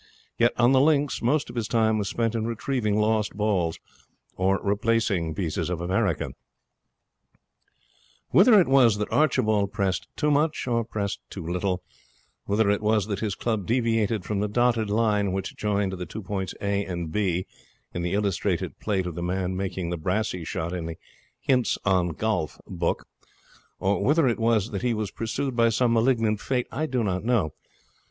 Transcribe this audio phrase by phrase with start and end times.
[0.35, 3.77] Yet on the links most of his time was spent in retrieving lost balls
[4.35, 6.31] or replacing America.
[8.29, 11.83] Whether it was that Archibald pressed too much or pressed too little,
[12.45, 16.23] whether it was that his club deviated from the dotted line which joined the two
[16.23, 17.45] points A and B
[17.93, 20.97] in the illustrated plate of the man making the brassy shot in the
[21.41, 23.07] Hints on Golf book,
[23.77, 27.23] or whether it was that he was pursued by some malignant fate, I do not
[27.23, 27.53] know.